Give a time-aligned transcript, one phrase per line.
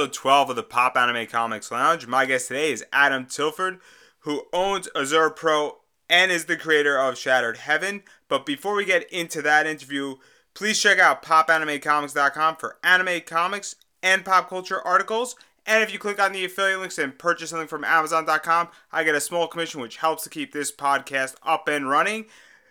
[0.00, 2.06] episode 12 of the Pop Anime Comics Lounge.
[2.06, 3.80] My guest today is Adam Tilford,
[4.20, 8.04] who owns Azure Pro and is the creator of Shattered Heaven.
[8.26, 10.14] But before we get into that interview,
[10.54, 15.36] please check out popanimecomics.com for anime comics and pop culture articles.
[15.66, 19.14] And if you click on the affiliate links and purchase something from Amazon.com, I get
[19.14, 22.24] a small commission which helps to keep this podcast up and running.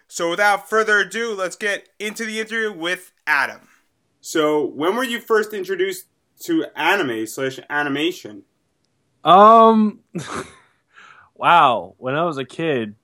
[0.07, 3.67] So without further ado, let's get into the interview with Adam.
[4.19, 6.07] So, when were you first introduced
[6.39, 8.43] to anime slash animation?
[9.23, 9.99] Um,
[11.35, 11.95] wow.
[11.97, 12.95] When I was a kid,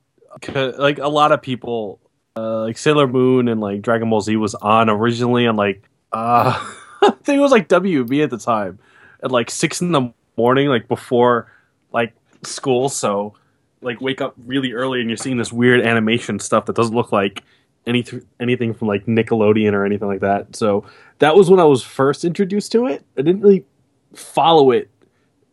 [0.53, 1.99] like a lot of people,
[2.35, 6.53] uh, like Sailor Moon and like Dragon Ball Z was on originally, and like uh,
[7.01, 8.79] I think it was like WB at the time,
[9.23, 11.51] at like six in the morning, like before
[11.91, 12.89] like school.
[12.89, 13.35] So
[13.81, 17.11] like wake up really early, and you're seeing this weird animation stuff that doesn't look
[17.11, 17.43] like
[17.85, 18.05] any
[18.39, 20.55] anything from like Nickelodeon or anything like that.
[20.55, 20.85] So
[21.19, 23.05] that was when I was first introduced to it.
[23.17, 23.65] I didn't really
[24.13, 24.89] follow it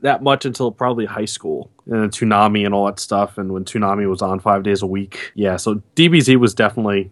[0.00, 3.38] that much until probably high school and then Toonami and all that stuff.
[3.38, 5.56] And when Toonami was on five days a week, yeah.
[5.56, 7.10] So DBZ was definitely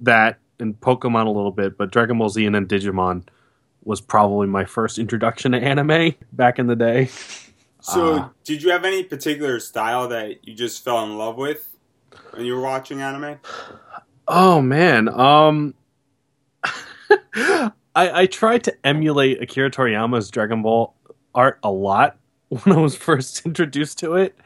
[0.00, 3.24] that, and Pokemon a little bit, but Dragon Ball Z and then Digimon
[3.82, 7.08] was probably my first introduction to anime back in the day.
[7.82, 11.76] So, uh, did you have any particular style that you just fell in love with
[12.32, 13.38] when you were watching anime?
[14.32, 15.74] Oh man, um,
[17.34, 20.94] I, I tried to emulate Akira Toriyama's Dragon Ball
[21.34, 22.16] art a lot
[22.48, 24.36] when I was first introduced to it.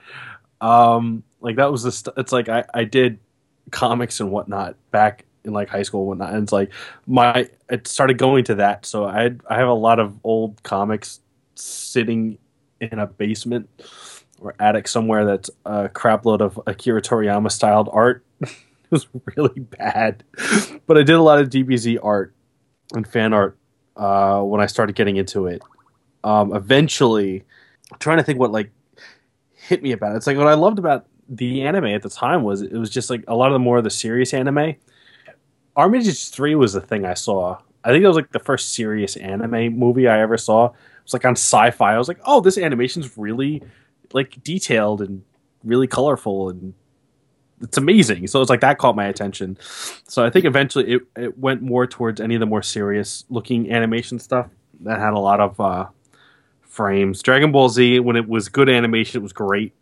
[0.62, 3.18] Um, like that was the st- it's like I, I did
[3.72, 6.72] comics and whatnot back in like high school and whatnot, and it's like
[7.06, 8.86] my it started going to that.
[8.86, 11.20] So I I have a lot of old comics
[11.56, 12.38] sitting
[12.80, 13.68] in a basement
[14.40, 18.24] or attic somewhere that's a crapload of Akira Toriyama styled art.
[18.94, 20.24] Was really bad,
[20.86, 22.34] but I did a lot of DBZ art
[22.94, 23.58] and fan art
[23.96, 25.62] uh, when I started getting into it.
[26.22, 27.44] Um, eventually,
[27.92, 28.70] I'm trying to think what like
[29.52, 30.16] hit me about it.
[30.16, 33.10] It's like what I loved about the anime at the time was it was just
[33.10, 34.76] like a lot of the more of the serious anime.
[35.76, 37.58] Armitage Three was the thing I saw.
[37.82, 40.66] I think it was like the first serious anime movie I ever saw.
[40.66, 41.94] It was like on sci-fi.
[41.94, 43.62] I was like, oh, this animation's really
[44.12, 45.22] like detailed and
[45.64, 46.74] really colorful and
[47.60, 48.26] it's amazing.
[48.26, 49.58] So it's like that caught my attention.
[50.08, 53.72] So I think eventually it, it went more towards any of the more serious looking
[53.72, 54.48] animation stuff
[54.80, 55.86] that had a lot of uh,
[56.62, 57.22] frames.
[57.22, 59.72] Dragon Ball Z, when it was good animation, it was great.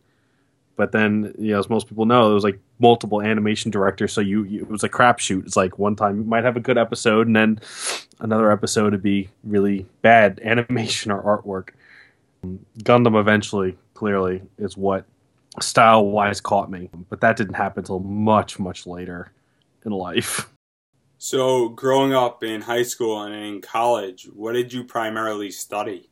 [0.77, 4.21] But then, you know, as most people know, there was like multiple animation directors, so
[4.21, 5.45] you, you it was a crapshoot.
[5.45, 7.61] It's like one time you might have a good episode, and then
[8.21, 11.71] another episode would be really bad animation or artwork.
[12.79, 15.05] Gundam eventually, clearly, is what
[15.61, 16.91] style wise caught me.
[17.09, 19.33] But that didn't happen until much, much later
[19.85, 20.49] in life.
[21.19, 26.11] So, growing up in high school and in college, what did you primarily study?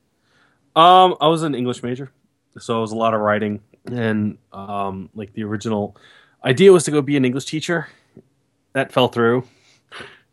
[0.76, 2.12] Um, I was an English major,
[2.58, 5.96] so it was a lot of writing, and um, like the original
[6.44, 7.88] idea was to go be an English teacher.
[8.72, 9.48] That fell through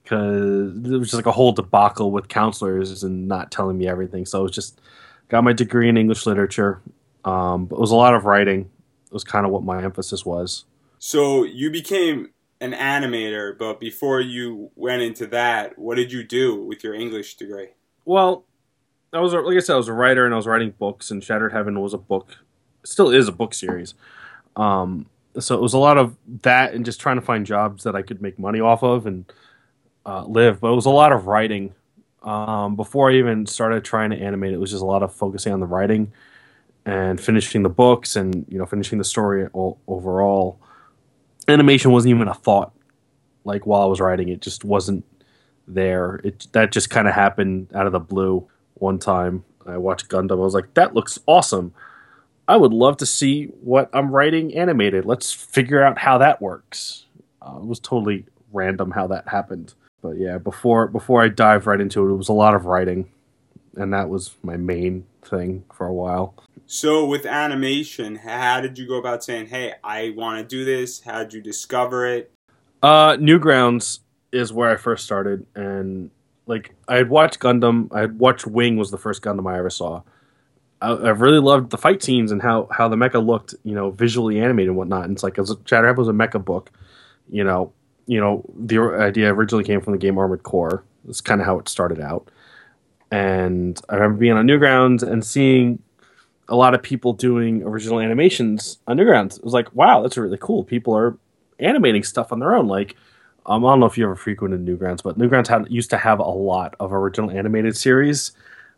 [0.03, 4.25] because it was just like a whole debacle with counselors and not telling me everything.
[4.25, 4.79] So I was just
[5.27, 6.81] got my degree in English literature.
[7.25, 8.69] Um, but it was a lot of writing,
[9.11, 10.65] was kind of what my emphasis was.
[10.99, 12.29] So you became
[12.59, 17.35] an animator, but before you went into that, what did you do with your English
[17.35, 17.69] degree?
[18.05, 18.45] Well,
[19.13, 21.23] I was like I said, I was a writer and I was writing books, and
[21.23, 22.37] Shattered Heaven was a book,
[22.83, 23.93] still is a book series.
[24.55, 25.07] Um,
[25.39, 28.01] so it was a lot of that and just trying to find jobs that I
[28.01, 29.31] could make money off of and
[30.05, 30.59] uh, live.
[30.59, 31.73] But it was a lot of writing.
[32.23, 35.53] Um, before I even started trying to animate, it was just a lot of focusing
[35.53, 36.11] on the writing
[36.87, 40.59] and finishing the books and you know finishing the story all, overall.
[41.49, 42.73] Animation wasn't even a thought
[43.43, 44.29] like while i was writing.
[44.29, 45.05] It just wasn't
[45.67, 46.21] there.
[46.23, 49.43] It that just kind of happened out of the blue one time.
[49.67, 50.31] I watched gundam.
[50.31, 51.73] I was like that looks awesome.
[52.47, 55.03] I would love to see what i'm writing animated.
[55.05, 57.05] Let's figure out how that works.
[57.41, 59.73] Uh, it was totally random how that happened.
[60.01, 63.09] But yeah before before i dive right into it it was a lot of writing
[63.75, 66.33] and that was my main thing for a while
[66.67, 70.99] so with animation, how did you go about saying, "Hey, I want to do this"?
[71.01, 72.29] How did you discover it?
[72.83, 73.99] Uh, Newgrounds
[74.33, 76.11] is where I first started, and
[76.45, 77.87] like I had watched Gundam.
[77.93, 80.01] I had watched Wing was the first Gundam I ever saw.
[80.81, 83.91] I, I really loved the fight scenes and how how the mecha looked, you know,
[83.91, 85.05] visually animated and whatnot.
[85.05, 86.71] And it's like as Shattered Heaven was a mecha book,
[87.29, 87.71] you know,
[88.07, 90.83] you know, the idea originally came from the game Armored Core.
[91.05, 92.29] That's kind of how it started out.
[93.11, 95.81] And I remember being on Newgrounds and seeing
[96.49, 99.37] a lot of people doing original animations on Newgrounds.
[99.37, 100.63] It was like, wow, that's really cool.
[100.63, 101.17] People are
[101.59, 102.67] animating stuff on their own.
[102.67, 102.95] Like,
[103.45, 106.19] um, I don't know if you ever frequented Newgrounds, but Newgrounds had used to have
[106.19, 108.33] a lot of original animated series.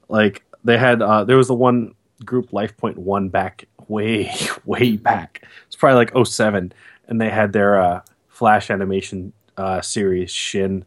[0.09, 4.31] Like they had uh, there was the one group Life Point One back way
[4.65, 5.43] way back.
[5.67, 6.71] It's probably like 07
[7.07, 10.85] and they had their uh, Flash animation uh, series Shin.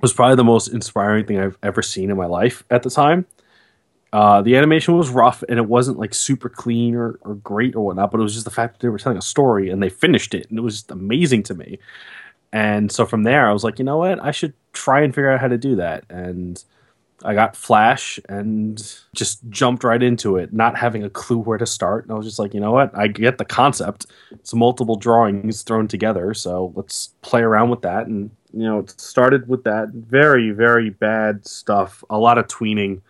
[0.00, 3.26] Was probably the most inspiring thing I've ever seen in my life at the time.
[4.12, 7.84] Uh, the animation was rough and it wasn't like super clean or, or great or
[7.84, 9.88] whatnot, but it was just the fact that they were telling a story and they
[9.88, 11.78] finished it and it was just amazing to me.
[12.52, 14.22] And so from there, I was like, you know what?
[14.22, 16.04] I should try and figure out how to do that.
[16.10, 16.62] And
[17.24, 18.76] I got Flash and
[19.14, 22.04] just jumped right into it, not having a clue where to start.
[22.04, 22.96] And I was just like, you know what?
[22.96, 24.06] I get the concept.
[24.30, 28.06] It's multiple drawings thrown together, so let's play around with that.
[28.06, 32.04] And you know, it started with that very, very bad stuff.
[32.10, 33.00] A lot of tweening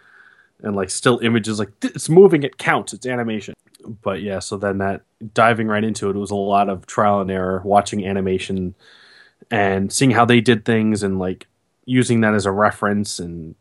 [0.63, 3.55] and like still images like it's moving it counts it's animation
[4.03, 5.03] but yeah so then that
[5.35, 8.75] diving right into it, it was a lot of trial and error watching animation
[9.51, 11.47] and seeing how they did things and like
[11.85, 13.55] using that as a reference and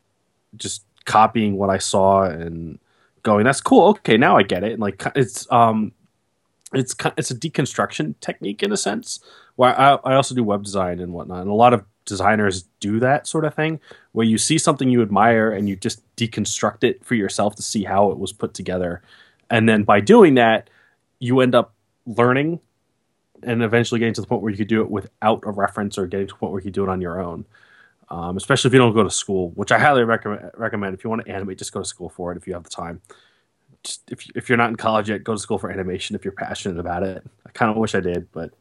[0.56, 2.78] just copying what i saw and
[3.24, 5.92] going that's cool okay now i get it and like it's um
[6.74, 9.19] it's it's a deconstruction technique in a sense
[9.62, 13.00] where I, I also do web design and whatnot and a lot of designers do
[13.00, 13.80] that sort of thing
[14.12, 17.84] where you see something you admire and you just deconstruct it for yourself to see
[17.84, 19.04] how it was put together.
[19.52, 20.68] And then by doing that
[21.19, 21.75] you end up
[22.08, 22.60] learning
[23.44, 26.07] and eventually getting to the point where you could do it without a reference or
[26.07, 27.46] getting to the point where you could do it on your own.
[28.10, 30.96] Um, especially if you don't go to school which i highly recommend, recommend.
[30.96, 32.69] If you want to animate just go to school for it if you have the
[32.72, 33.00] time.
[33.84, 36.31] Just, if, if you're not in college yet go to school for animation if you're
[36.31, 37.24] passionate about it.
[37.46, 38.52] I kind of wish i did but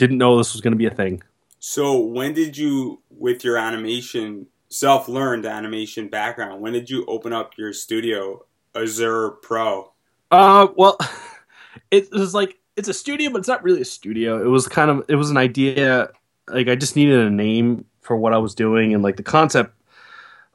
[0.00, 1.22] didn't know this was going to be a thing
[1.60, 7.52] so when did you, with your animation, self-learned animation background, when did you open up
[7.58, 9.92] your studio, Azure Pro?
[10.30, 10.96] Uh, well,
[11.90, 14.42] it was like it's a studio, but it's not really a studio.
[14.42, 16.10] It was kind of it was an idea.
[16.48, 19.74] Like I just needed a name for what I was doing, and like the concept.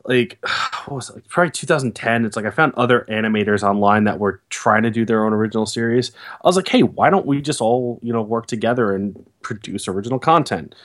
[0.05, 0.39] Like
[0.85, 1.15] what was it?
[1.15, 2.25] Like, probably 2010.
[2.25, 5.65] It's like I found other animators online that were trying to do their own original
[5.65, 6.11] series.
[6.43, 9.87] I was like, hey, why don't we just all you know work together and produce
[9.87, 10.75] original content?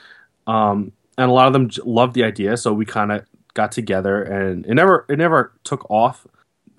[0.47, 4.23] Um, and a lot of them loved the idea, so we kind of got together,
[4.23, 6.25] and it never it never took off.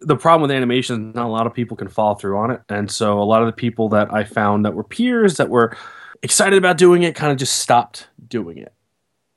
[0.01, 2.61] The problem with animation, is not a lot of people can follow through on it,
[2.69, 5.77] and so a lot of the people that I found that were peers that were
[6.23, 8.73] excited about doing it kind of just stopped doing it.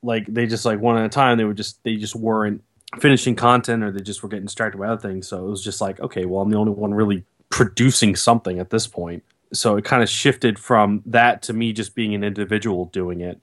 [0.01, 2.63] Like they just like one at a time, they were just they just weren't
[2.99, 5.27] finishing content, or they just were getting distracted by other things.
[5.27, 8.69] So it was just like, okay, well, I'm the only one really producing something at
[8.69, 9.23] this point.
[9.53, 13.39] So it kind of shifted from that to me just being an individual doing it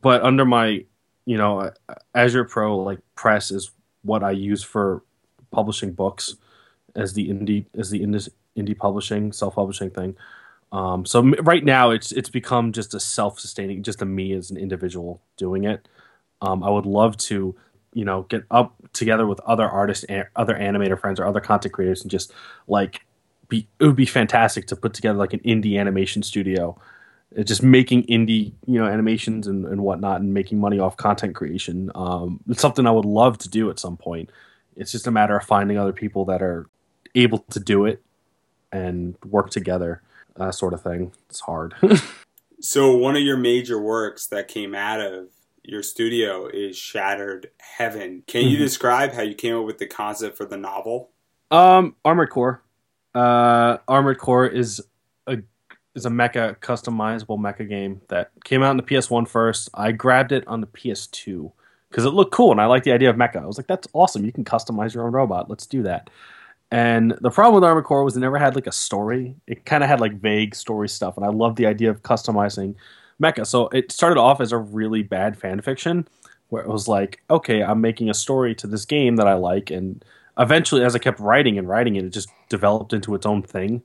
[0.00, 0.84] but under my
[1.26, 1.70] you know
[2.14, 3.70] Azure Pro like Press is
[4.02, 5.02] what I use for
[5.50, 6.36] publishing books
[6.96, 10.16] as the indie as the indie, indie publishing self publishing thing.
[10.72, 14.50] Um, so right now it's it's become just a self sustaining, just a me as
[14.50, 15.86] an individual doing it.
[16.40, 17.54] Um, I would love to
[17.92, 21.74] you know get up together with other artists, and other animator friends, or other content
[21.74, 22.32] creators, and just
[22.66, 23.00] like
[23.48, 26.78] be it would be fantastic to put together like an indie animation studio
[27.44, 31.90] just making indie you know animations and, and whatnot and making money off content creation.
[31.94, 34.30] Um, it's something i would love to do at some point.
[34.76, 36.66] It's just a matter of finding other people that are
[37.14, 38.02] able to do it
[38.70, 40.02] and work together
[40.36, 41.12] uh, sort of thing.
[41.28, 41.74] It's hard.
[42.64, 45.30] So one of your major works that came out of
[45.64, 48.64] your studio is shattered heaven can you mm-hmm.
[48.64, 51.10] describe how you came up with the concept for the novel
[51.50, 52.62] um armored core
[53.14, 54.82] uh armored core is
[55.26, 55.38] a
[55.94, 59.68] is a mecha customizable mecha game that came out on the PS1 first.
[59.74, 61.52] I grabbed it on the PS2
[61.90, 63.36] because it looked cool and I liked the idea of mecha.
[63.36, 64.24] I was like, that's awesome.
[64.24, 65.50] You can customize your own robot.
[65.50, 66.08] Let's do that.
[66.70, 69.36] And the problem with Armored Core was it never had like a story.
[69.46, 72.76] It kind of had like vague story stuff, and I love the idea of customizing
[73.20, 73.46] mecha.
[73.46, 76.06] So it started off as a really bad fan fiction
[76.48, 79.70] where it was like, okay, I'm making a story to this game that I like,
[79.70, 80.04] and
[80.38, 83.82] eventually, as I kept writing and writing it, it just developed into its own thing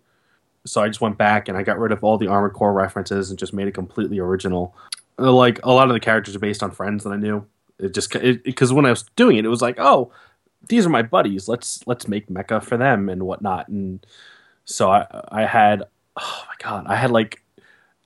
[0.67, 3.29] so I just went back and I got rid of all the Armored Core references
[3.29, 4.75] and just made it completely original.
[5.17, 7.45] Uh, like a lot of the characters are based on friends that I knew.
[7.79, 8.11] It just
[8.43, 10.11] because when I was doing it, it was like, oh,
[10.67, 11.47] these are my buddies.
[11.47, 13.67] Let's let's make mecha for them and whatnot.
[13.67, 14.05] And
[14.65, 15.83] so I I had
[16.17, 17.41] oh my god, I had like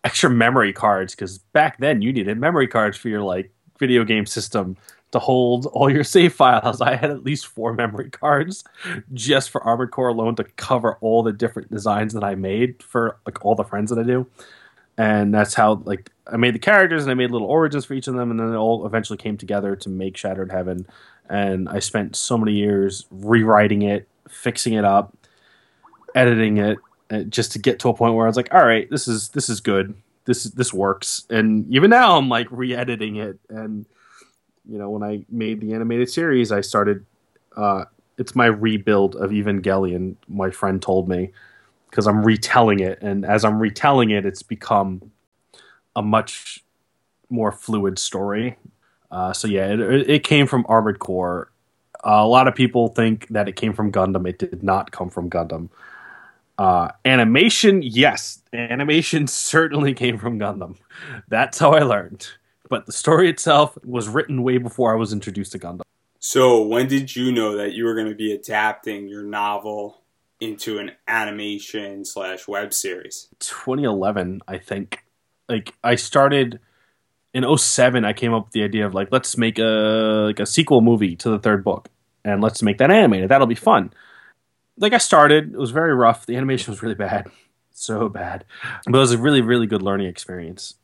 [0.04, 4.26] extra memory cards because back then you needed memory cards for your like video game
[4.26, 4.76] system
[5.12, 6.82] to hold all your save files.
[6.82, 8.64] I had at least four memory cards
[9.14, 13.18] just for Armored Core alone to cover all the different designs that I made for
[13.26, 14.26] like all the friends that I do.
[14.98, 18.08] And that's how like I made the characters and I made little origins for each
[18.08, 20.86] of them and then it all eventually came together to make Shattered Heaven.
[21.30, 25.16] And I spent so many years rewriting it, fixing it up,
[26.16, 26.78] editing it
[27.30, 29.50] just to get to a point where I was like, all right, this is this
[29.50, 29.94] is good.
[30.26, 31.26] This this works.
[31.30, 33.86] And even now I'm like re-editing it and
[34.68, 37.06] you know, when I made the animated series, I started
[37.56, 37.86] uh,
[38.18, 40.16] it's my rebuild of Evangelion.
[40.28, 41.32] My friend told me
[41.90, 45.12] because I'm retelling it, and as I'm retelling it, it's become
[45.96, 46.64] a much
[47.30, 48.58] more fluid story.
[49.10, 51.52] Uh, so yeah, it, it came from Armored Core.
[52.06, 54.28] Uh, a lot of people think that it came from Gundam.
[54.28, 55.70] It did not come from Gundam.
[56.62, 60.76] Uh, animation, yes, animation certainly came from Gundam.
[61.28, 62.28] That's how I learned.
[62.70, 65.82] But the story itself was written way before I was introduced to Gundam.
[66.20, 70.04] So, when did you know that you were going to be adapting your novel
[70.40, 73.28] into an animation slash web series?
[73.40, 75.04] 2011, I think.
[75.50, 76.60] Like, I started
[77.34, 78.06] in 07.
[78.06, 81.16] I came up with the idea of like, let's make a like a sequel movie
[81.16, 81.90] to the third book,
[82.24, 83.30] and let's make that animated.
[83.30, 83.92] That'll be fun.
[84.78, 85.54] Like, I started.
[85.54, 86.26] It was very rough.
[86.26, 87.30] The animation was really bad,
[87.72, 88.46] so bad.
[88.86, 90.76] But it was a really, really good learning experience.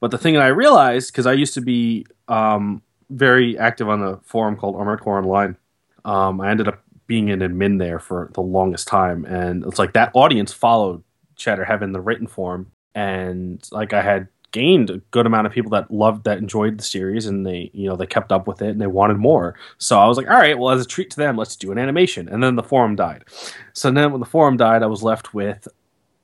[0.00, 4.00] But the thing that I realized, because I used to be um, very active on
[4.00, 5.56] the forum called Armored Core Online.
[6.04, 9.92] Um, I ended up being an admin there for the longest time, and it's like
[9.92, 11.02] that audience followed
[11.36, 15.70] Shattered Heaven, the written form, and like I had gained a good amount of people
[15.70, 18.70] that loved that enjoyed the series and they you know they kept up with it
[18.70, 21.16] and they wanted more so i was like all right well as a treat to
[21.16, 23.24] them let's do an animation and then the forum died
[23.72, 25.68] so then when the forum died i was left with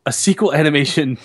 [0.06, 1.18] a sequel animation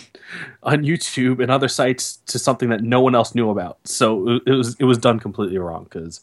[0.63, 3.77] on YouTube and other sites to something that no one else knew about.
[3.85, 6.19] So it was it was done completely wrong because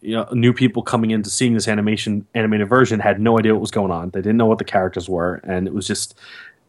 [0.00, 3.60] you know new people coming into seeing this animation animated version had no idea what
[3.60, 4.10] was going on.
[4.10, 6.16] They didn't know what the characters were, and it was just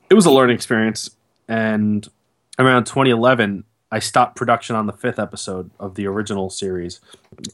[0.09, 1.09] it was a learning experience.
[1.47, 2.07] And
[2.67, 7.01] around 2011, I stopped production on the fifth episode of the original series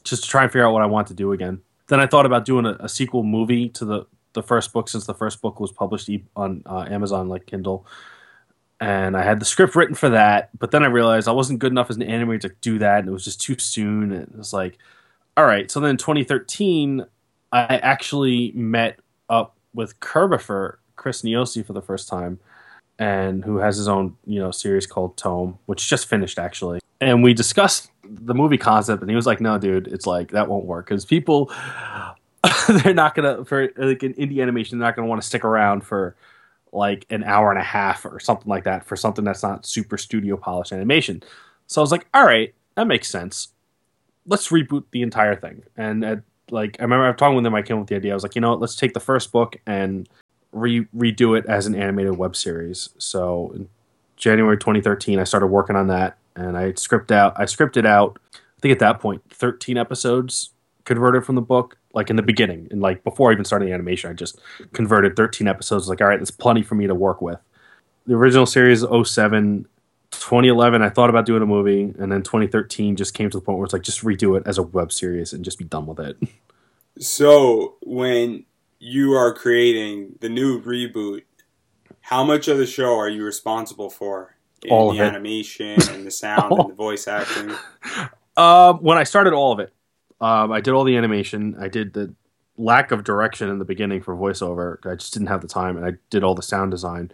[0.04, 1.60] just to try and figure out what I want to do again.
[1.88, 5.06] Then I thought about doing a, a sequel movie to the the first book since
[5.06, 7.86] the first book was published on uh, Amazon like Kindle.
[8.80, 11.72] And I had the script written for that, but then I realized I wasn't good
[11.72, 14.12] enough as an animator to do that, and it was just too soon.
[14.12, 14.78] It was like,
[15.36, 15.68] all right.
[15.68, 17.04] So then in 2013,
[17.50, 22.38] I actually met up with Kirbopher, Chris Niosi, for the first time,
[22.98, 26.80] and who has his own you know series called Tome, which just finished actually.
[27.00, 30.48] And we discussed the movie concept, and he was like, "No, dude, it's like that
[30.48, 31.52] won't work because people
[32.68, 34.78] they're not gonna for like an indie animation.
[34.78, 36.16] They're not gonna want to stick around for
[36.72, 39.96] like an hour and a half or something like that for something that's not super
[39.96, 41.22] studio polished animation.
[41.66, 43.48] So I was like, all right, that makes sense.
[44.26, 45.62] Let's reboot the entire thing.
[45.76, 48.12] And at, like I remember I talking with them, I came up with the idea.
[48.12, 50.08] I was like, you know what, let's take the first book and
[50.52, 52.90] re- redo it as an animated web series.
[52.98, 53.68] So in
[54.16, 57.34] January 2013, I started working on that, and I script out.
[57.36, 58.18] I scripted out.
[58.34, 60.50] I think at that point, 13 episodes
[60.88, 63.72] converted from the book like in the beginning and like before I even started the
[63.72, 64.40] animation I just
[64.72, 67.38] converted 13 episodes like all right that's plenty for me to work with
[68.06, 69.66] the original series 07
[70.12, 73.58] 2011 I thought about doing a movie and then 2013 just came to the point
[73.58, 76.00] where it's like just redo it as a web series and just be done with
[76.00, 76.16] it
[76.98, 78.46] so when
[78.78, 81.22] you are creating the new reboot
[82.00, 86.10] how much of the show are you responsible for in all the animation and the
[86.10, 87.54] sound and the voice acting
[88.36, 89.72] um, when I started all of it
[90.20, 91.56] um, I did all the animation.
[91.60, 92.14] I did the
[92.56, 94.84] lack of direction in the beginning for voiceover.
[94.84, 97.12] I just didn't have the time, and I did all the sound design,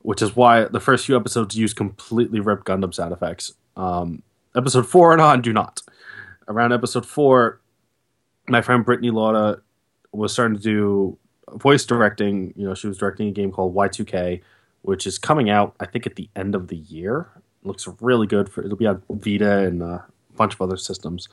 [0.00, 3.54] which is why the first few episodes use completely ripped Gundam sound effects.
[3.76, 4.22] Um,
[4.54, 5.80] episode four and on do not.
[6.46, 7.60] Around episode four,
[8.48, 9.62] my friend Brittany Lauda
[10.12, 11.18] was starting to do
[11.54, 12.52] voice directing.
[12.56, 14.42] You know, she was directing a game called Y2K,
[14.82, 17.28] which is coming out, I think, at the end of the year.
[17.62, 18.48] It looks really good.
[18.48, 20.04] For it'll be on Vita and a
[20.36, 21.28] bunch of other systems.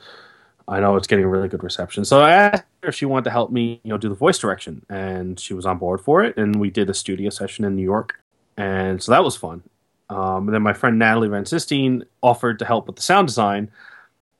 [0.68, 2.04] I know it's getting really good reception.
[2.04, 4.38] So I asked her if she wanted to help me, you know, do the voice
[4.38, 6.36] direction, and she was on board for it.
[6.36, 8.20] And we did a studio session in New York,
[8.56, 9.62] and so that was fun.
[10.10, 13.70] Um, and then my friend Natalie Van Sistine offered to help with the sound design,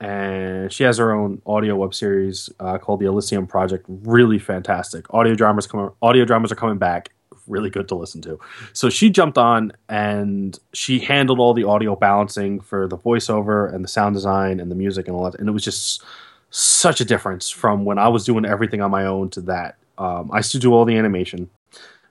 [0.01, 3.85] and she has her own audio web series uh, called the Elysium Project.
[3.89, 5.13] Really fantastic.
[5.13, 5.93] Audio dramas come.
[6.01, 7.11] Audio dramas are coming back.
[7.47, 8.39] Really good to listen to.
[8.73, 13.85] So she jumped on and she handled all the audio balancing for the voiceover and
[13.85, 15.39] the sound design and the music and all that.
[15.39, 16.03] And it was just
[16.51, 19.77] such a difference from when I was doing everything on my own to that.
[19.99, 21.51] Um, I used to do all the animation,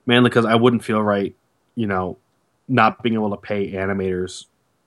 [0.06, 1.34] mainly because I wouldn't feel right,
[1.74, 2.18] you know,
[2.68, 4.44] not being able to pay animators,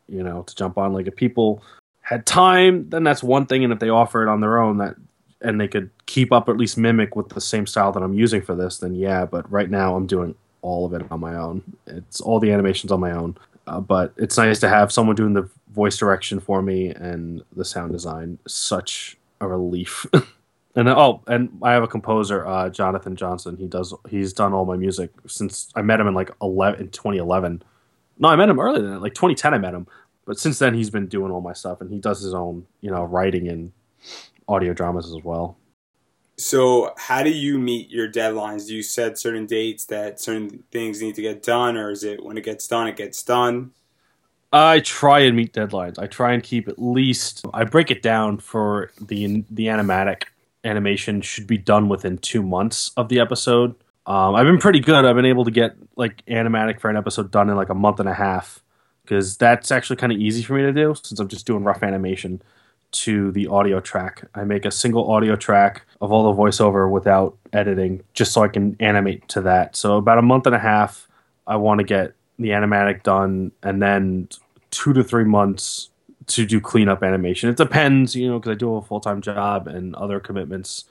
[0.07, 0.93] you know, to jump on.
[0.93, 1.61] Like if people
[2.03, 4.95] had time, then that's one thing, and if they offer it on their own, that
[5.41, 8.41] and they could keep up at least mimic with the same style that I'm using
[8.41, 9.25] for this, then yeah.
[9.25, 11.61] But right now, I'm doing all of it on my own.
[11.85, 13.37] It's all the animations on my own.
[13.67, 17.65] Uh, but it's nice to have someone doing the voice direction for me and the
[17.65, 18.39] sound design.
[18.47, 20.05] Such a relief.
[20.75, 23.57] and oh, and I have a composer, uh, Jonathan Johnson.
[23.57, 26.89] He does he's done all my music since I met him in like 11 in
[26.89, 27.63] 2011.
[28.19, 29.53] No, I met him earlier than that, like 2010.
[29.53, 29.87] I met him,
[30.25, 32.91] but since then he's been doing all my stuff, and he does his own you
[32.91, 33.71] know writing and
[34.47, 35.57] audio dramas as well.
[36.37, 38.67] So, how do you meet your deadlines?
[38.67, 42.23] Do you set certain dates that certain things need to get done, or is it
[42.23, 43.71] when it gets done, it gets done?
[44.51, 45.99] I try and meet deadlines.
[45.99, 47.45] I try and keep at least.
[47.53, 50.23] I break it down for the the animatic
[50.63, 53.75] animation should be done within two months of the episode.
[54.05, 55.05] Um, I've been pretty good.
[55.05, 57.99] I've been able to get like animatic for an episode done in like a month
[57.99, 58.62] and a half
[59.03, 61.83] because that's actually kind of easy for me to do since I'm just doing rough
[61.83, 62.41] animation
[62.93, 64.23] to the audio track.
[64.35, 68.47] I make a single audio track of all the voiceover without editing, just so I
[68.47, 69.75] can animate to that.
[69.75, 71.07] So about a month and a half,
[71.47, 74.29] I want to get the animatic done, and then
[74.71, 75.89] two to three months
[76.27, 77.49] to do cleanup animation.
[77.49, 80.85] It depends, you know, because I do have a full time job and other commitments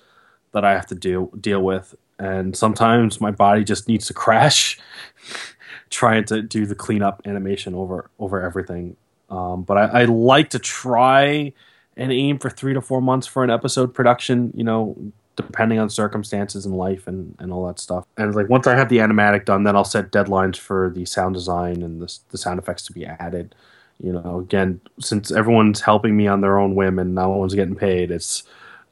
[0.52, 4.78] that I have to deal deal with, and sometimes my body just needs to crash
[5.92, 8.96] trying to do the cleanup animation over over everything.
[9.30, 11.52] Um, but I, I like to try
[11.96, 14.52] and aim for three to four months for an episode production.
[14.56, 18.04] You know, depending on circumstances in life and, and all that stuff.
[18.16, 21.34] And like once I have the animatic done, then I'll set deadlines for the sound
[21.34, 23.54] design and the the sound effects to be added.
[24.02, 27.76] You know, again, since everyone's helping me on their own whim and no one's getting
[27.76, 28.42] paid, it's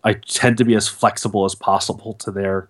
[0.05, 2.69] I tend to be as flexible as possible to their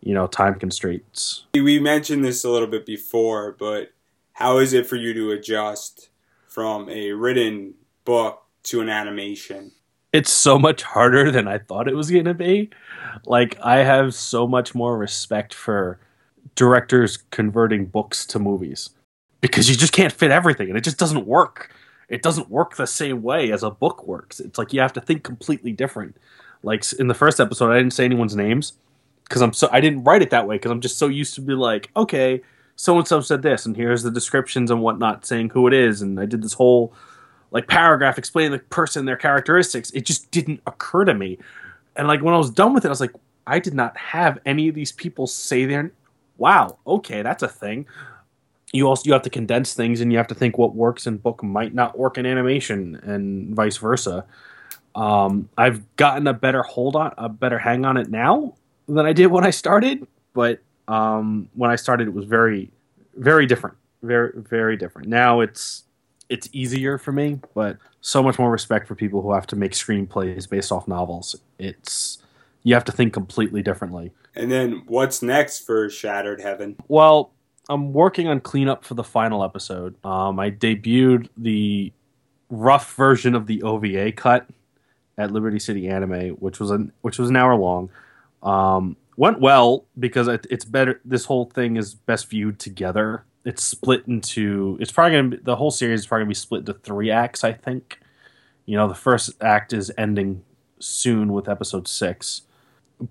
[0.00, 1.44] you know time constraints.
[1.54, 3.92] We mentioned this a little bit before, but
[4.32, 6.10] how is it for you to adjust
[6.46, 7.74] from a written
[8.04, 9.72] book to an animation?
[10.12, 12.70] It's so much harder than I thought it was going to be.
[13.26, 16.00] Like I have so much more respect for
[16.54, 18.90] directors converting books to movies
[19.40, 21.70] because you just can't fit everything and it just doesn't work.
[22.08, 24.40] It doesn't work the same way as a book works.
[24.40, 26.16] It's like you have to think completely different.
[26.62, 28.72] Like in the first episode, I didn't say anyone's names
[29.28, 31.40] because I'm so I didn't write it that way because I'm just so used to
[31.40, 32.40] be like, okay,
[32.76, 36.00] so and so said this, and here's the descriptions and whatnot, saying who it is,
[36.00, 36.92] and I did this whole
[37.50, 39.90] like paragraph explaining the person, their characteristics.
[39.90, 41.38] It just didn't occur to me,
[41.96, 43.14] and like when I was done with it, I was like,
[43.46, 45.90] I did not have any of these people say their.
[46.38, 47.86] Wow, okay, that's a thing.
[48.72, 51.18] You also you have to condense things, and you have to think what works in
[51.18, 54.24] book might not work in animation, and vice versa.
[54.94, 58.54] Um, I've gotten a better hold on, a better hang on it now,
[58.88, 62.70] than I did when I started, but um, when I started, it was very,
[63.16, 65.08] very different, very, very different.
[65.08, 65.84] Now it's
[66.28, 69.72] it's easier for me, but so much more respect for people who have to make
[69.72, 71.36] screenplays based off novels.
[71.58, 72.18] It's
[72.62, 74.12] you have to think completely differently.
[74.34, 76.76] And then what's next for Shattered Heaven?
[76.88, 77.32] Well,
[77.68, 79.94] I'm working on cleanup for the final episode.
[80.04, 81.92] Um, I debuted the
[82.50, 84.48] rough version of the OVA cut
[85.18, 87.90] at Liberty City Anime, which was an which was an hour long.
[88.42, 91.00] Um, went well because it, it's better.
[91.04, 93.24] This whole thing is best viewed together.
[93.44, 94.78] It's split into.
[94.80, 97.44] It's probably gonna be, the whole series is probably gonna be split into three acts.
[97.44, 97.98] I think.
[98.66, 100.44] You know, the first act is ending
[100.78, 102.42] soon with episode six,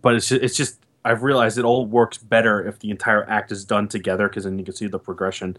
[0.04, 3.52] but it's just, it's just I've realized it all works better if the entire act
[3.52, 5.58] is done together because then you can see the progression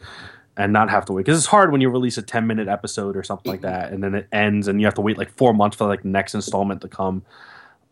[0.57, 1.24] and not have to wait.
[1.24, 4.02] Because it's hard when you release a ten minute episode or something like that, and
[4.02, 6.35] then it ends, and you have to wait like four months for like the next
[6.35, 7.22] installment to come.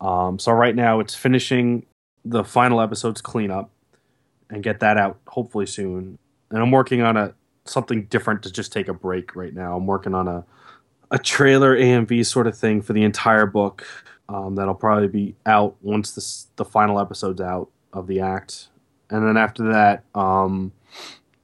[0.01, 1.87] Um, so right now it's finishing
[2.25, 3.71] the final episode's cleanup
[4.51, 6.19] and get that out hopefully soon.
[6.51, 9.77] And I'm working on a something different to just take a break right now.
[9.77, 10.45] I'm working on a
[11.11, 13.87] a trailer AMV sort of thing for the entire book
[14.29, 18.69] um, that'll probably be out once this, the final episode's out of the act.
[19.11, 20.73] And then after that, um,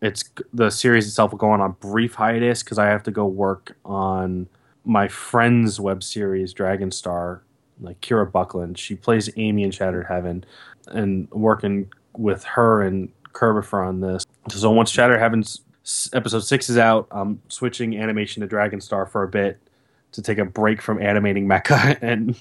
[0.01, 3.25] it's the series itself will go on a brief hiatus because I have to go
[3.25, 4.49] work on
[4.85, 7.43] my friend's web series Dragon Star
[7.83, 8.79] like Kira Buckland.
[8.79, 10.45] She plays Amy in Shattered Heaven,
[10.89, 14.27] and working with her and Kirbopher on this.
[14.49, 15.61] So once Shattered Heaven's
[16.13, 19.59] episode six is out, I'm switching animation to Dragon Star for a bit
[20.13, 22.37] to take a break from animating Mecha, and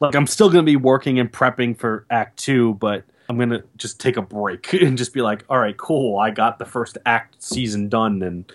[0.00, 3.04] like I'm still gonna be working and prepping for Act Two, but.
[3.30, 6.18] I'm gonna just take a break and just be like, all right, cool.
[6.18, 8.50] I got the first act season done and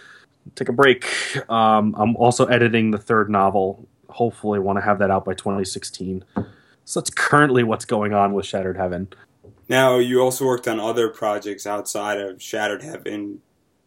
[0.56, 1.06] take a break.
[1.48, 6.23] Um, I'm also editing the third novel hopefully want to have that out by 2016.
[6.86, 9.08] So that's currently what's going on with Shattered Heaven.
[9.69, 13.39] Now, you also worked on other projects outside of Shattered Heaven,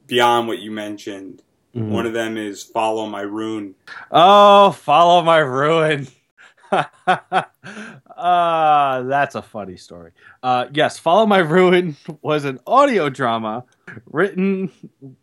[0.06, 1.42] beyond what you mentioned.
[1.74, 1.90] Mm-hmm.
[1.90, 3.74] One of them is Follow My Ruin.
[4.10, 6.08] Oh, Follow My Ruin.
[6.72, 6.84] uh,
[9.02, 10.12] that's a funny story.
[10.42, 13.64] Uh, yes, Follow My Ruin was an audio drama
[14.06, 14.72] written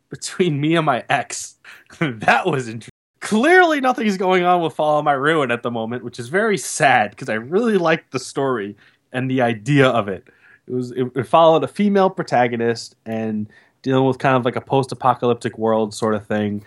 [0.10, 1.56] between me and my ex.
[2.00, 2.93] that was interesting
[3.34, 6.56] clearly nothing is going on with Follow My Ruin at the moment, which is very
[6.56, 8.76] sad because I really liked the story
[9.12, 10.24] and the idea of it.
[10.68, 13.50] It was it, it, followed a female protagonist and
[13.82, 16.64] dealing with kind of like a post-apocalyptic world sort of thing,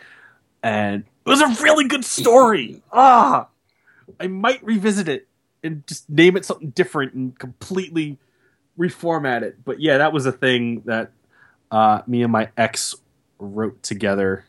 [0.65, 2.83] and it was a really good story.
[2.93, 3.47] Ah,
[4.19, 5.29] I might revisit it
[5.63, 8.19] and just name it something different and completely
[8.77, 9.65] reformat it.
[9.65, 11.13] But yeah, that was a thing that
[11.71, 12.97] uh, me and my ex
[13.39, 14.45] wrote together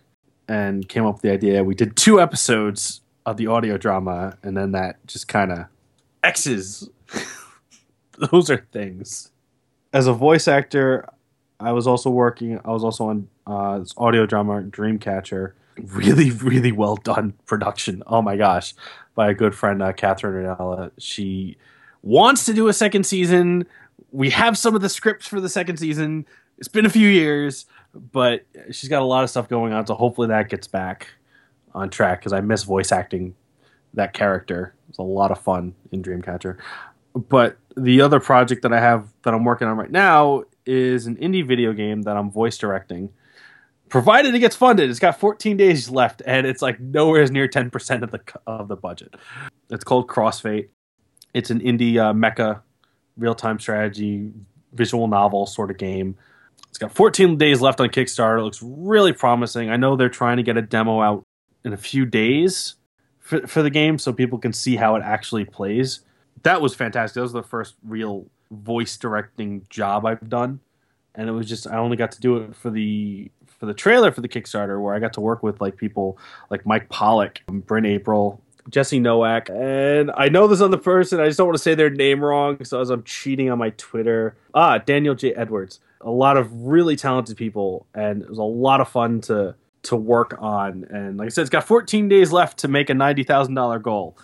[0.47, 1.63] and came up with the idea.
[1.63, 5.65] We did two episodes of the audio drama, and then that just kind of
[6.23, 6.89] X's.
[8.31, 9.31] Those are things.
[9.93, 11.09] As a voice actor,
[11.59, 12.59] I was also working.
[12.63, 15.53] I was also on uh, this audio drama Dreamcatcher.
[15.79, 18.01] Really, really well done production.
[18.07, 18.73] Oh my gosh,
[19.13, 20.91] by a good friend, uh, Catherine Ranella.
[20.97, 21.57] She
[22.01, 23.65] wants to do a second season.
[24.11, 26.25] We have some of the scripts for the second season.
[26.57, 29.85] It's been a few years, but she's got a lot of stuff going on.
[29.85, 31.07] So hopefully that gets back
[31.73, 33.35] on track because I miss voice acting
[33.93, 34.73] that character.
[34.89, 36.57] It's a lot of fun in Dreamcatcher.
[37.13, 41.15] But the other project that I have that I'm working on right now is an
[41.17, 43.09] indie video game that I'm voice directing.
[43.89, 48.01] Provided it gets funded, it's got 14 days left, and it's like nowhere near 10%
[48.03, 49.15] of the of the budget.
[49.69, 50.67] It's called Crossfate.
[51.33, 52.61] It's an indie uh, mecha,
[53.17, 54.31] real time strategy,
[54.73, 56.17] visual novel sort of game.
[56.69, 58.39] It's got 14 days left on Kickstarter.
[58.39, 59.69] It looks really promising.
[59.69, 61.23] I know they're trying to get a demo out
[61.63, 62.75] in a few days
[63.19, 66.01] for, for the game so people can see how it actually plays.
[66.43, 67.15] That was fantastic.
[67.15, 70.59] That was the first real voice directing job I've done,
[71.15, 74.11] and it was just I only got to do it for the for the trailer
[74.11, 76.17] for the Kickstarter where I got to work with like people
[76.49, 81.19] like Mike Pollock, Bryn Apprill, Jesse Nowak, and I know this on the person.
[81.19, 83.71] I just don't want to say their name wrong, so as I'm cheating on my
[83.71, 85.33] Twitter, ah, Daniel J.
[85.33, 85.79] Edwards.
[86.01, 89.95] A lot of really talented people, and it was a lot of fun to to
[89.95, 90.85] work on.
[90.89, 93.79] And like I said, it's got 14 days left to make a ninety thousand dollar
[93.79, 94.17] goal.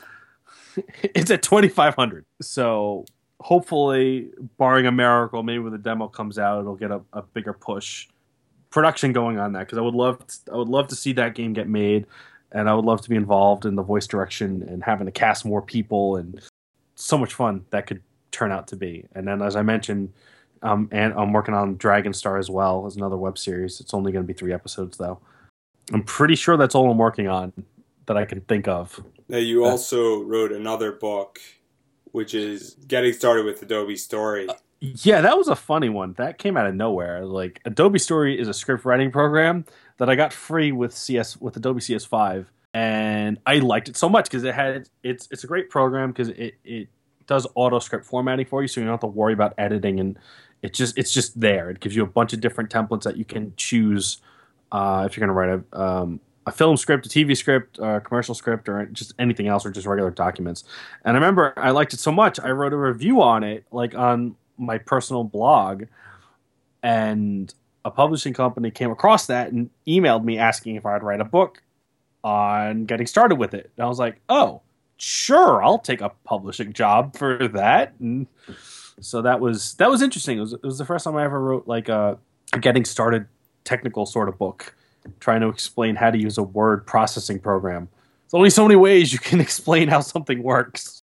[1.03, 2.25] it's at 2,500.
[2.41, 3.05] So
[3.39, 7.53] hopefully, barring a miracle, maybe when the demo comes out, it'll get a, a bigger
[7.53, 8.07] push
[8.73, 11.35] production going on that because I would love to, I would love to see that
[11.35, 12.07] game get made,
[12.53, 15.45] and I would love to be involved in the voice direction and having to cast
[15.45, 16.39] more people and
[16.95, 19.05] so much fun that could turn out to be.
[19.15, 20.13] And then, as I mentioned,
[20.61, 23.81] um, and I'm working on Dragon Star as well as another web series.
[23.81, 25.19] It's only going to be three episodes though.
[25.91, 27.51] I'm pretty sure that's all I'm working on
[28.05, 29.03] that I can think of.
[29.27, 31.39] Now you also wrote another book,
[32.11, 34.47] which is getting started with Adobe Story.
[34.47, 36.13] Uh, yeah, that was a funny one.
[36.13, 37.25] That came out of nowhere.
[37.25, 39.65] Like Adobe Story is a script writing program
[39.97, 44.25] that I got free with CS with Adobe CS5, and I liked it so much
[44.25, 46.87] because it had it's it's a great program because it it
[47.27, 50.17] does auto script formatting for you, so you don't have to worry about editing and
[50.63, 51.69] it just it's just there.
[51.69, 54.17] It gives you a bunch of different templates that you can choose
[54.71, 58.01] uh, if you're going to write a um, a film script, a TV script, a
[58.01, 60.63] commercial script, or just anything else, or just regular documents.
[61.05, 63.93] And I remember I liked it so much, I wrote a review on it, like
[63.93, 65.83] on my personal blog,
[66.81, 67.53] and
[67.85, 71.61] a publishing company came across that and emailed me asking if I'd write a book
[72.23, 73.71] on getting started with it.
[73.75, 74.61] And I was like, oh,
[74.97, 77.93] sure, I'll take a publishing job for that.
[77.99, 78.27] And
[78.99, 80.37] so that was that was interesting.
[80.37, 82.17] It was, it was the first time I ever wrote like a,
[82.53, 83.27] a getting started
[83.63, 84.75] technical sort of book,
[85.19, 87.89] trying to explain how to use a word processing program.
[88.25, 91.01] There's only so many ways you can explain how something works.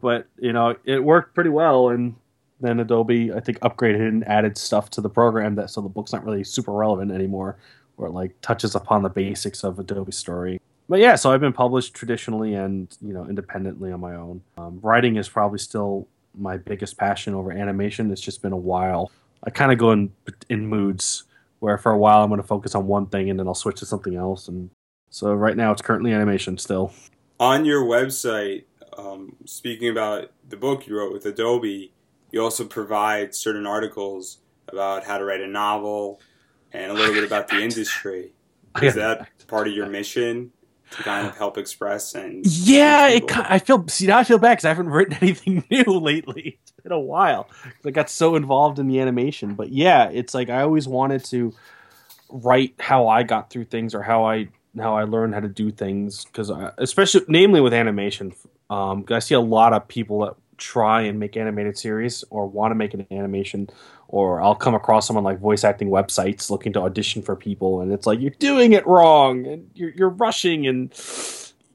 [0.00, 2.16] But you know, it worked pretty well, and
[2.60, 6.12] then Adobe, I think, upgraded and added stuff to the program that so the book's
[6.12, 7.58] not really super relevant anymore,
[7.96, 10.60] or like touches upon the basics of Adobe Story.
[10.88, 14.42] But yeah, so I've been published traditionally and you know independently on my own.
[14.56, 18.10] Um, writing is probably still my biggest passion over animation.
[18.10, 19.10] It's just been a while.
[19.44, 20.12] I kind of go in
[20.48, 21.24] in moods
[21.60, 23.78] where for a while I'm going to focus on one thing and then I'll switch
[23.80, 24.48] to something else.
[24.48, 24.70] And
[25.10, 26.92] so right now it's currently animation still.
[27.40, 28.64] On your website,
[28.96, 31.92] um, speaking about the book you wrote with Adobe,
[32.30, 36.20] you also provide certain articles about how to write a novel
[36.72, 38.32] and a little bit about the industry.
[38.82, 40.52] Is that part of your mission
[40.90, 44.52] to kind of help express and yeah, it, I feel see now I feel bad
[44.52, 46.58] because I haven't written anything new lately.
[46.62, 47.48] It's been a while.
[47.84, 51.54] I got so involved in the animation, but yeah, it's like I always wanted to
[52.28, 55.70] write how I got through things or how I how I learned how to do
[55.70, 58.34] things because especially namely with animation,
[58.70, 62.70] um, I see a lot of people that try and make animated series or want
[62.70, 63.68] to make an animation
[64.08, 67.92] or I'll come across someone like voice acting websites looking to audition for people and
[67.92, 70.92] it's like you're doing it wrong and you're you're rushing and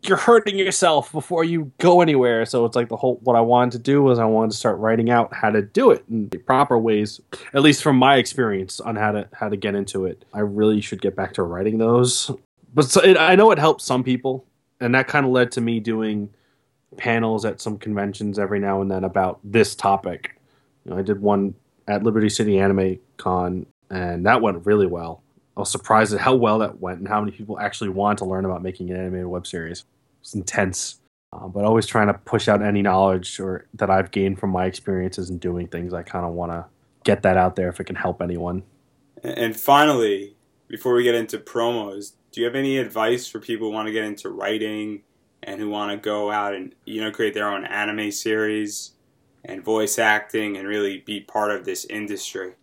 [0.03, 2.45] you're hurting yourself before you go anywhere.
[2.45, 4.79] So it's like the whole what I wanted to do was I wanted to start
[4.79, 7.21] writing out how to do it in the proper ways,
[7.53, 10.25] at least from my experience on how to how to get into it.
[10.33, 12.31] I really should get back to writing those.
[12.73, 14.45] But so it, I know it helps some people,
[14.79, 16.29] and that kind of led to me doing
[16.97, 20.38] panels at some conventions every now and then about this topic.
[20.86, 21.56] You know, I did one
[21.88, 25.21] at Liberty City Anime Con, and that went really well.
[25.56, 28.25] I was surprised at how well that went and how many people actually want to
[28.25, 29.84] learn about making an animated web series.
[30.21, 30.99] It's intense.
[31.34, 34.65] uh, but always trying to push out any knowledge or that I've gained from my
[34.65, 35.93] experiences and doing things.
[35.93, 36.65] I kind of want to
[37.04, 38.63] get that out there if it can help anyone.
[39.23, 40.36] And finally,
[40.67, 43.91] before we get into promos, do you have any advice for people who want to
[43.91, 45.04] get into writing
[45.43, 48.91] and who want to go out and you know create their own anime series
[49.43, 52.54] and voice acting and really be part of this industry?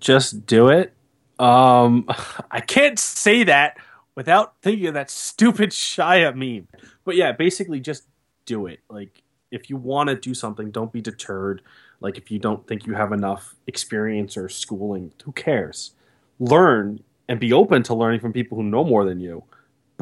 [0.00, 0.92] Just do it.
[1.38, 2.06] Um,
[2.50, 3.76] I can't say that
[4.14, 6.68] without thinking of that stupid Shia meme.
[7.04, 8.04] But yeah, basically just
[8.46, 8.80] do it.
[8.88, 11.62] Like if you want to do something, don't be deterred.
[12.00, 15.92] Like if you don't think you have enough experience or schooling, who cares?
[16.40, 19.44] Learn and be open to learning from people who know more than you.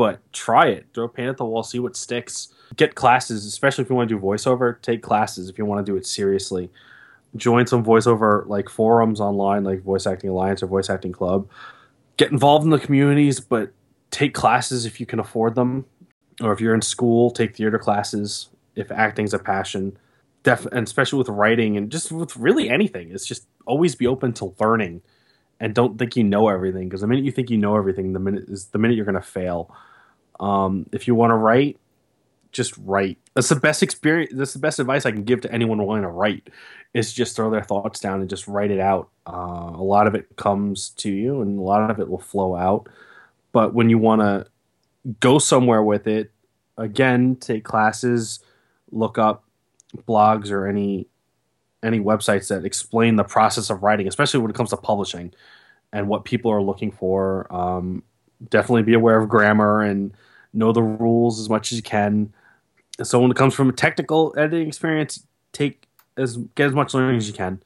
[0.00, 0.86] But try it.
[0.94, 2.54] Throw paint at the wall, see what sticks.
[2.74, 4.80] Get classes, especially if you want to do voiceover.
[4.80, 6.70] Take classes if you want to do it seriously.
[7.36, 11.50] Join some voiceover like forums online, like Voice Acting Alliance or Voice Acting Club.
[12.16, 13.72] Get involved in the communities, but
[14.10, 15.84] take classes if you can afford them
[16.40, 19.98] or if you're in school, take theater classes if acting's a passion.
[20.44, 24.32] Def- and especially with writing and just with really anything, it's just always be open
[24.32, 25.02] to learning
[25.60, 28.18] and don't think you know everything because the minute you think you know everything, the
[28.18, 29.76] minute is the minute you're going to fail.
[30.40, 31.78] Um, if you want to write,
[32.50, 33.18] just write.
[33.34, 34.32] That's the best experience.
[34.34, 36.50] That's the best advice I can give to anyone wanting to write.
[36.92, 39.10] Is just throw their thoughts down and just write it out.
[39.24, 42.56] Uh, a lot of it comes to you, and a lot of it will flow
[42.56, 42.88] out.
[43.52, 44.46] But when you want to
[45.20, 46.30] go somewhere with it.
[46.76, 48.40] Again, take classes,
[48.90, 49.44] look up
[50.08, 51.06] blogs or any
[51.82, 55.32] any websites that explain the process of writing, especially when it comes to publishing
[55.92, 57.46] and what people are looking for.
[57.50, 58.02] Um,
[58.50, 60.12] definitely be aware of grammar and
[60.52, 62.32] know the rules as much as you can.
[63.02, 65.86] So when it comes from a technical editing experience, take
[66.16, 67.62] as get as much learning as you can,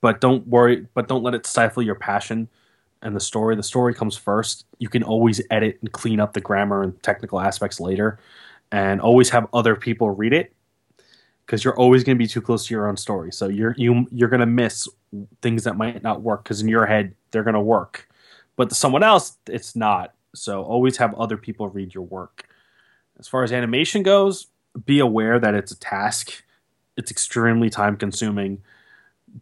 [0.00, 2.48] but don't worry, but don't let it stifle your passion
[3.02, 3.56] and the story.
[3.56, 4.66] The story comes first.
[4.78, 8.18] You can always edit and clean up the grammar and technical aspects later,
[8.72, 10.52] and always have other people read it
[11.46, 13.32] because you're always going to be too close to your own story.
[13.32, 14.88] So you're you you're going to miss
[15.40, 18.08] things that might not work because in your head they're going to work,
[18.56, 20.12] but to someone else it's not.
[20.38, 22.48] So always have other people read your work.
[23.18, 24.48] As far as animation goes,
[24.84, 26.44] be aware that it's a task.
[26.96, 28.62] It's extremely time consuming.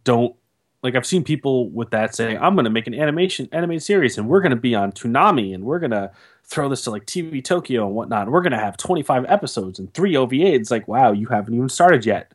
[0.05, 0.35] Don't
[0.83, 4.19] like I've seen people with that say, "I'm going to make an animation animated series,
[4.19, 6.13] and we're going to be on Toonami, and we're going to
[6.45, 8.25] throw this to like TV Tokyo and whatnot.
[8.25, 11.55] And we're going to have 25 episodes and three OVA." It's like, wow, you haven't
[11.55, 12.33] even started yet.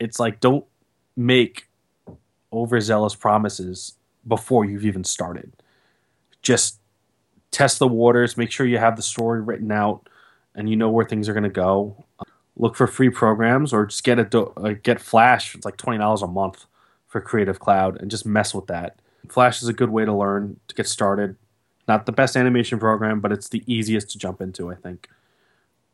[0.00, 0.64] It's like don't
[1.16, 1.68] make
[2.52, 3.94] overzealous promises
[4.26, 5.52] before you've even started.
[6.42, 6.78] Just
[7.52, 10.08] test the waters, make sure you have the story written out,
[10.56, 12.04] and you know where things are going to go.
[12.56, 15.54] Look for free programs, or just get a do- uh, get Flash.
[15.54, 16.66] It's like twenty dollars a month
[17.06, 18.98] for Creative Cloud and just mess with that.
[19.28, 21.36] Flash is a good way to learn to get started.
[21.86, 25.08] Not the best animation program, but it's the easiest to jump into, I think.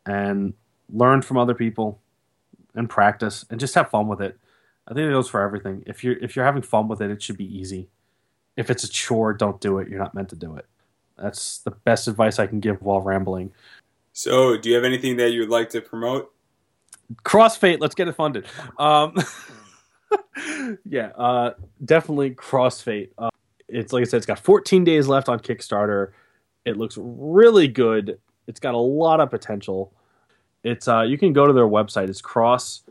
[0.06, 0.54] And
[0.92, 2.00] learn from other people
[2.74, 4.38] and practice and just have fun with it.
[4.86, 5.82] I think it goes for everything.
[5.86, 7.88] If you're if you're having fun with it, it should be easy.
[8.56, 9.88] If it's a chore, don't do it.
[9.88, 10.66] You're not meant to do it.
[11.20, 13.52] That's the best advice I can give while rambling.
[14.12, 16.32] So, do you have anything that you'd like to promote?
[17.24, 18.46] Crossfate, let's get it funded.
[18.78, 19.14] Um,
[20.84, 21.52] yeah, uh,
[21.84, 23.10] definitely Crossfate.
[23.16, 23.30] Uh,
[23.68, 26.12] it's like I said, it's got 14 days left on Kickstarter.
[26.64, 28.18] It looks really good.
[28.46, 29.92] It's got a lot of potential.
[30.64, 32.08] It's uh, you can go to their website.
[32.08, 32.82] It's cross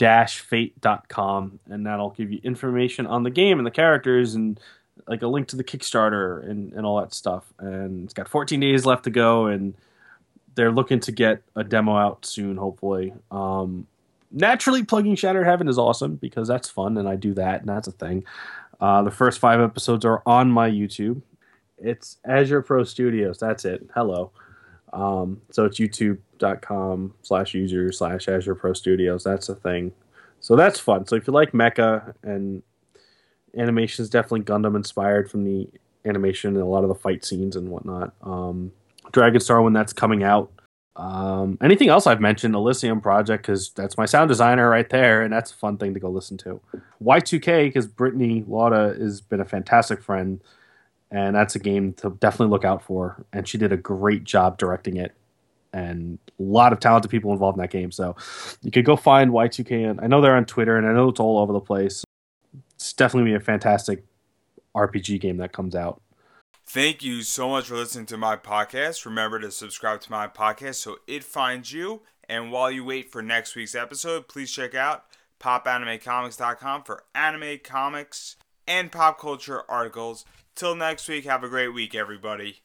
[0.00, 4.58] fate.com and that'll give you information on the game and the characters and
[5.06, 7.44] like a link to the Kickstarter and, and all that stuff.
[7.58, 9.74] And it's got 14 days left to go and
[10.54, 13.12] they're looking to get a demo out soon, hopefully.
[13.30, 13.86] Um,
[14.30, 17.88] naturally plugging Shattered Heaven is awesome because that's fun and I do that and that's
[17.88, 18.24] a thing.
[18.80, 21.22] Uh, the first five episodes are on my YouTube.
[21.78, 23.38] It's Azure Pro Studios.
[23.38, 23.88] That's it.
[23.94, 24.30] Hello.
[24.92, 29.24] Um, so it's youtube.com slash user slash Azure Pro Studios.
[29.24, 29.92] That's a thing.
[30.40, 31.06] So that's fun.
[31.06, 32.62] So if you like mecha and
[33.56, 35.68] animation is definitely Gundam inspired from the
[36.04, 38.14] animation and a lot of the fight scenes and whatnot.
[38.22, 38.72] Um,
[39.12, 40.50] Dragon Star when that's coming out
[40.96, 45.32] um, anything else I've mentioned, Elysium Project, because that's my sound designer right there, and
[45.32, 46.60] that's a fun thing to go listen to.
[47.02, 50.42] Y2K, because Brittany Lauda has been a fantastic friend,
[51.10, 53.24] and that's a game to definitely look out for.
[53.32, 55.14] And she did a great job directing it,
[55.72, 57.92] and a lot of talented people involved in that game.
[57.92, 58.16] So
[58.62, 61.20] you could go find Y2K, and I know they're on Twitter, and I know it's
[61.20, 62.04] all over the place.
[62.80, 64.04] It's definitely be a fantastic
[64.74, 66.00] RPG game that comes out.
[66.66, 69.04] Thank you so much for listening to my podcast.
[69.04, 72.00] Remember to subscribe to my podcast so it finds you.
[72.26, 75.04] And while you wait for next week's episode, please check out
[75.40, 80.24] popanimecomics.com for anime comics and pop culture articles.
[80.54, 82.62] Till next week, have a great week, everybody.